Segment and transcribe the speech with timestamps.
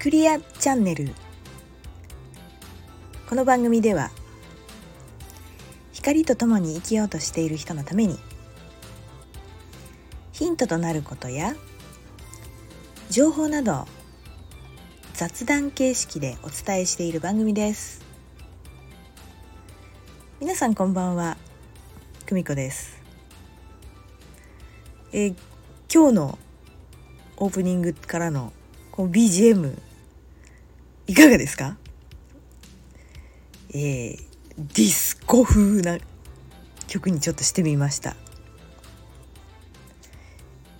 [0.00, 1.10] クリアチャンネル。
[3.28, 4.10] この番組では
[5.92, 8.18] 光とともに生きようとしている人のために
[10.32, 11.54] ヒントとなることや
[13.10, 13.86] 情報など
[15.12, 18.02] 雑談形式でお伝えしている番組です。
[20.40, 21.36] 皆さんこんばんは
[22.24, 22.98] 久美子です。
[25.12, 25.34] え
[25.92, 26.38] 今日の
[27.36, 28.54] オープニングからの
[28.92, 29.89] この BGM
[31.10, 31.76] いかがですか？
[33.70, 34.16] えー、
[34.56, 35.98] ディスコ風な
[36.86, 38.14] 曲にちょっとしてみました。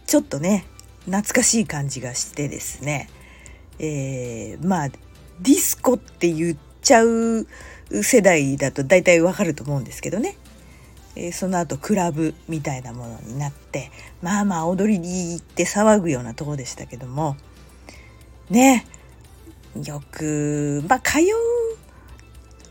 [0.06, 0.66] ちょっとね
[1.06, 3.10] 懐かしい感じがしてですね。
[3.80, 7.48] えー、まあディスコって言っちゃう
[8.04, 10.36] 世代だと大体わかると思うんですけどね。
[11.16, 13.90] えその後クラブみたいなものになって
[14.22, 17.36] まあまあ踊りに行って騒ぐようなとこでしたけども。
[18.48, 18.99] ねよ
[20.10, 21.24] くまあ通う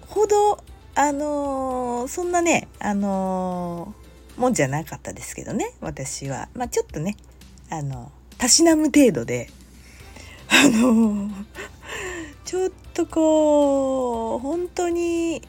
[0.08, 0.64] ほど
[0.96, 6.50] あのー、そんなねあのー、もんじゃなかったですけどね私は。
[6.56, 7.16] まあちょっとね
[7.70, 9.50] あのたしなむ程度で
[10.50, 11.32] あのー、
[12.46, 15.42] ちょっとこう本当に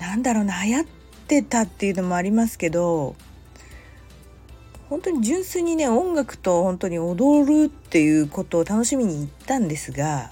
[0.00, 0.84] なんだろうな流行っ
[1.28, 3.16] てたっていうのもありますけど
[4.88, 10.30] 本当に純粋にね音楽と本当に踊るっていうことを楽しみに行ったんですが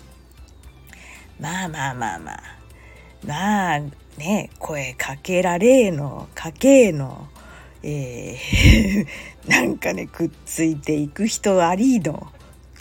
[1.40, 2.42] まあまあまあまあ
[3.26, 3.80] まあ
[4.18, 7.28] ね声かけられのかけの
[7.82, 9.06] えー
[9.48, 12.28] なんかねくっついていく人ありの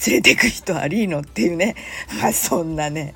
[0.06, 1.76] 連れてく人ありのっていうね
[2.22, 3.16] まあそんなね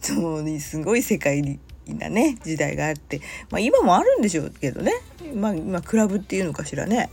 [0.00, 3.20] そうすごい世界なね時代があって、
[3.50, 4.92] まあ、今もあるんでしょうけどね、
[5.34, 7.10] まあ、今クラブっていうのかしらね。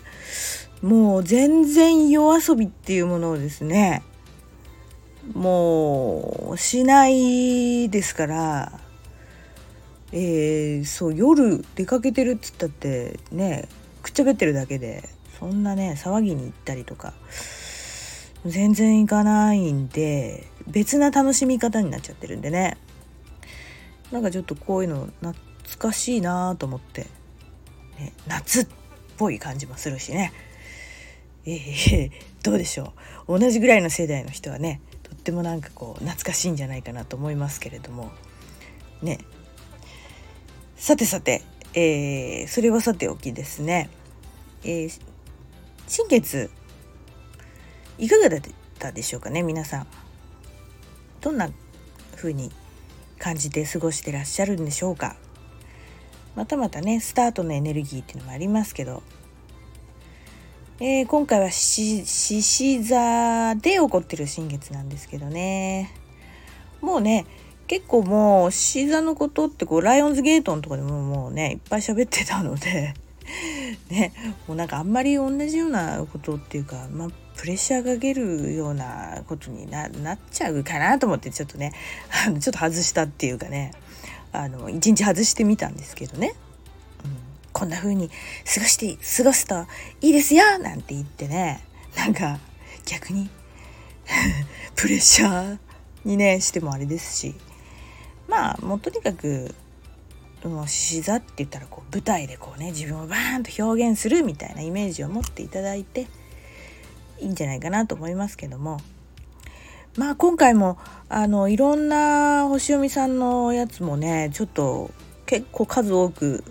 [0.81, 4.03] もう全然夜遊びっていうものをですね
[5.33, 8.80] もうしないですから
[10.14, 13.67] えー、そう夜出かけてるっつったってね
[14.02, 17.14] くっちゃべってるだけでそんなね騒ぎに行ったりとか
[18.45, 22.77] 全然行かないんで別な楽しみ方になっちゃってるんでね。
[24.11, 25.36] なんかちょっとこういうの懐
[25.77, 27.08] かしいなと思って、
[27.99, 28.67] ね、夏っ
[29.17, 30.32] ぽい感じもするしね。
[31.50, 32.12] えー、
[32.44, 32.94] どうでしょ
[33.28, 33.40] う。
[33.40, 38.12] 同じぐらいの世代の人はねとってもなんかこう懐かしいんじゃないかなと思いますけれども。
[39.02, 39.20] ね。
[40.76, 41.42] さてさて、
[41.74, 43.90] えー、それはさておきですね、
[44.64, 45.02] えー、
[45.88, 46.52] 新月
[47.98, 48.42] いかがだっ
[48.78, 49.88] たでしょうかね皆さん。
[51.22, 51.50] どんな
[52.16, 52.52] 風に
[53.20, 55.16] 感じて過ごしてらっしゃるんでしょうか。
[56.36, 59.02] またまたねスタートのエネルギーっていうのもありますけど、
[60.80, 65.92] えー、今回は獅子座で起こってる新月なんですけどね。
[66.82, 67.26] もうね
[67.65, 72.93] 結構もう獅子座のことってこうライオンズゲートのとかでももうねいっぱい喋ってたので。
[73.89, 74.14] ね
[74.48, 81.73] もうなんかあんまり同じようなことっていうか、まあ、プレッシャーかけるようなことになっちゃうかなと思ってちょっとね
[82.26, 83.73] あのちょっと外したっていうかね
[84.32, 86.36] あの一日外してみたんですけどね、
[87.58, 89.66] こんな風に過ごして過ごすと
[90.00, 91.64] いいですよなんて言ってね。
[91.95, 92.38] なんか
[92.86, 93.32] 逆に
[94.76, 95.58] プレッシャー
[96.06, 97.34] にねしてもあれですし。
[98.28, 99.56] まあもうとにかく
[100.44, 106.06] もう獅子座って言ったらこう舞台でこうね自分をバーンと表現するみたいなイメージを持っていただいて
[107.20, 108.78] いいんじゃないかなと思いますけども。
[109.96, 110.78] まあ今回も
[111.10, 114.92] あのいろんな星読みさんのやつもねちょっと
[115.26, 116.44] 結構数多く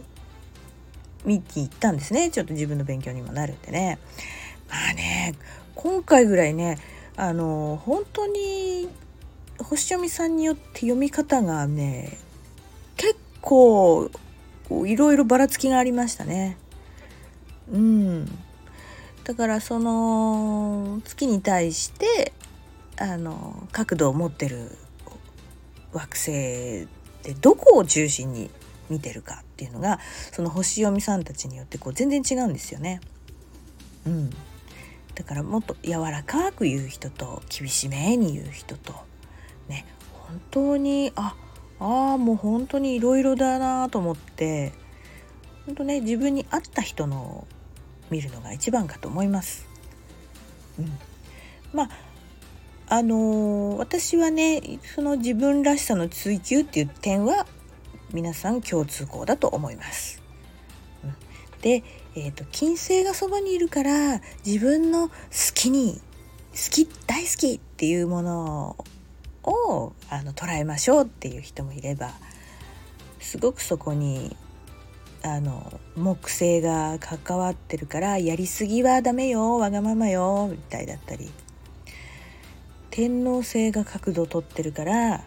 [1.27, 2.31] 見に行ったんですね。
[2.31, 3.99] ちょっと自分の勉強にもなるんでね。
[4.71, 5.35] まあね
[5.75, 6.79] 今回ぐらいね
[7.17, 8.89] あの本当に
[9.59, 12.17] 星読みさんによって読み方がね
[12.97, 14.11] 結構
[14.71, 16.57] いろいろばらつきがありましたね。
[17.71, 18.27] うん。
[19.25, 22.33] だからその月に対して
[22.97, 24.71] あの角度を持ってる
[25.93, 28.51] 惑星でどこを中心に
[28.91, 29.99] 見てるかっていうのが
[30.33, 33.01] その星読みさんたちによってこう全然違うんですよね。
[34.07, 34.31] うん、
[35.15, 38.95] だからもっと柔らかく言う人と厳しめに言う人と
[39.69, 41.35] ね本当にあ
[41.81, 44.73] あもう本当にいろいろだなと思って
[45.67, 47.47] 本当ね自分に合った人の
[48.11, 49.67] 見るのが一番かと思います。
[50.79, 50.99] うん、
[51.73, 51.91] まあ
[52.89, 57.47] あのー、私はねその自分らしさの追求っていう点は
[58.13, 60.23] 皆さん共通項だと思います。
[61.63, 61.83] で、
[62.15, 65.15] えーと、金星がそばにいるから自分の好
[65.55, 66.01] きに
[66.53, 68.77] 好き大好きっていうもの
[69.43, 72.13] をあの捉えましょうっていう人もいれば
[73.21, 74.37] すごくそこに
[75.23, 81.31] あの木星が関わってるからやりすぎはダメよわがままよみたいだったり
[82.91, 85.25] 天王星が角度を取ってるから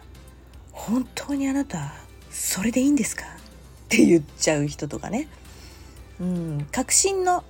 [0.72, 1.94] 本当にあなた
[2.30, 3.24] それでいいんですか？
[3.24, 3.28] っ
[3.88, 5.28] て言っちゃう人とかね。
[6.20, 6.66] うん。
[6.72, 7.44] 革新の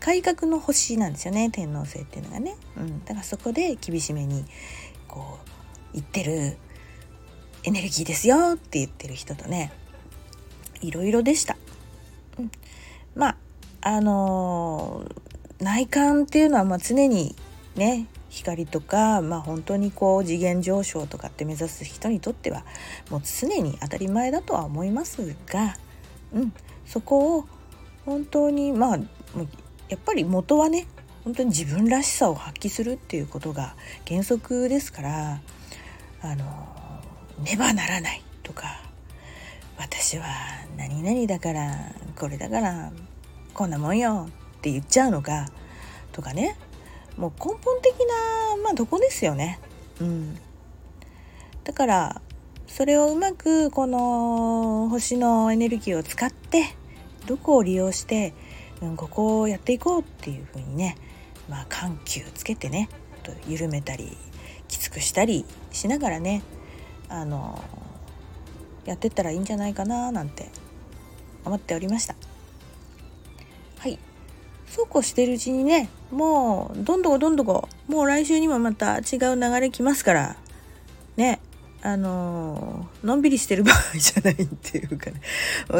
[0.00, 4.44] 改革の星なんですよね天王星っていうのがね、うん、だからそこで厳しめに
[5.08, 6.58] こう言ってる
[7.62, 9.72] エネルギーですよって言ってる人とね
[10.82, 11.56] いろいろでした。
[12.38, 12.50] うん、
[13.14, 13.36] まあ
[13.80, 17.34] あのー、内観っていうのはまあ常に
[17.74, 22.64] ね光とか、まあ、本当にこう次元上昇とかって目指す人にとっては
[23.10, 25.76] もう常に当たり前だとは思いますが、
[26.32, 26.52] うん、
[26.84, 27.44] そこを
[28.04, 28.98] 本当にまあ
[29.88, 30.86] やっぱり元はね
[31.24, 33.76] 本当に自分らしさを発揮するっていうことが
[34.06, 35.40] 原則ですから
[36.20, 36.44] あの
[37.42, 38.80] ねばならないとか
[39.78, 40.26] 私は
[40.76, 42.92] 何々だからこれだから
[43.54, 45.48] こんなもんよって言っちゃうのか
[46.12, 46.56] とかね。
[47.16, 49.60] もう根本的なまあどこですよね。
[50.00, 50.38] うん、
[51.64, 52.22] だから
[52.66, 56.74] それをうまくこの星のエネルギーを使って
[57.26, 58.34] どこを利用して、
[58.82, 60.96] うん、ここをやっていこうっていうふうにね、
[61.48, 62.88] まあ、緩急つけてね
[63.22, 64.16] と緩めたり
[64.66, 66.42] きつくしたりしながらね
[67.08, 67.62] あの
[68.84, 70.48] やってったらいいんじゃないかななんて
[71.44, 72.16] 思っておりました。
[74.74, 80.36] そうこうしてるうちにねもうどんどこどんどこもう来週にもまた違う流れ来ますから
[81.16, 81.38] ね
[81.80, 85.20] あのー、のんびりしてる場合じゃないっていうかね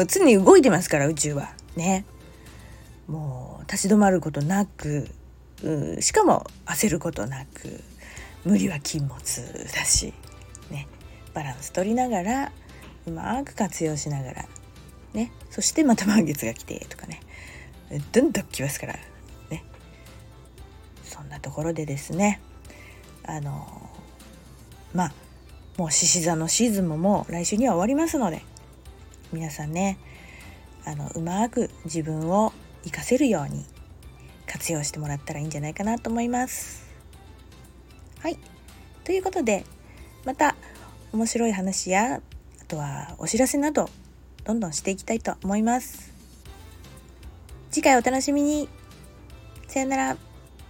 [0.07, 1.49] 常に動いてますから宇宙は。
[1.75, 2.05] ね。
[3.07, 5.09] もう立ち止まることなく
[5.99, 7.81] しかも焦ることなく
[8.45, 9.17] 無理は禁物
[9.75, 10.13] だし
[10.71, 10.87] ね
[11.33, 12.51] バランス取りながら
[13.07, 14.45] うまく活用しながら
[15.13, 17.19] ねそしてまた満月が来てとかね。
[18.11, 18.93] どんどん来ますから
[19.49, 19.63] ね
[21.03, 22.41] そんなところでですね
[23.25, 23.89] あの
[24.93, 25.13] まあ
[25.77, 28.41] もう獅子座のシーズンももう来週には終わりますので
[29.33, 29.97] 皆さんね
[30.85, 32.53] あのうまく自分を
[32.83, 33.65] 活かせるように
[34.45, 36.85] 活用してもらったらいいんじゃないかなと思います。
[38.19, 38.37] はい
[39.03, 39.65] ということで
[40.23, 40.55] また
[41.11, 42.21] 面白い話や
[42.61, 43.89] あとはお知らせなど
[44.45, 46.14] どんどんしていきたいと思います。
[47.75, 48.69] 次回お楽しみに。
[49.67, 50.17] さよなら。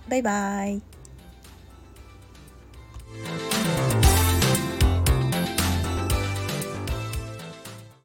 [0.09, 0.94] バイバイ。